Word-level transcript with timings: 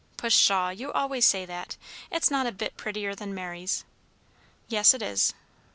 "Pshaw! 0.17 0.69
you 0.69 0.91
always 0.91 1.27
say 1.27 1.45
that. 1.45 1.77
It's 2.09 2.31
not 2.31 2.47
a 2.47 2.51
bit 2.51 2.75
prettier 2.75 3.13
than 3.13 3.35
Mary's." 3.35 3.85
"Yes, 4.67 4.95
it 4.95 5.03
is." 5.03 5.35